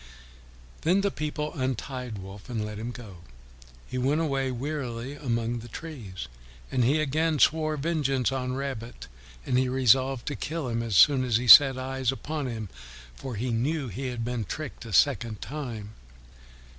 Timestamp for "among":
5.13-5.59